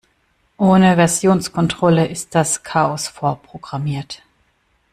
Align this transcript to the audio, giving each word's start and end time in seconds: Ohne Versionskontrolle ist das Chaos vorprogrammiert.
Ohne 0.57 0.95
Versionskontrolle 0.97 2.07
ist 2.07 2.33
das 2.33 2.63
Chaos 2.63 3.07
vorprogrammiert. 3.07 4.23